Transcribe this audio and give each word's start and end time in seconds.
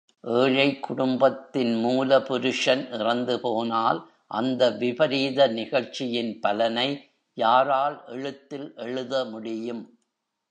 ஏழைக் 0.27 0.83
குடும்பத்தின் 0.83 1.85
மூலபுருஷன் 1.85 2.87
இறந்துபோனால், 2.91 4.03
அந்த 4.27 4.71
விபரீத 4.71 5.47
நிகழ்ச்சியின் 5.47 6.39
பலனை 6.39 7.09
யாரால் 7.33 8.03
எழுத்தில் 8.07 8.73
எழுதமுடியும்? 8.75 9.85